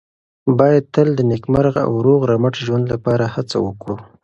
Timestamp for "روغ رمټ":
2.05-2.55